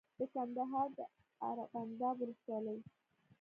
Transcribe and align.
د 0.17 0.19
کندهار 0.33 0.87
د 0.97 0.99
ارغنداب 1.51 2.15
ولسوالۍ 2.19 2.79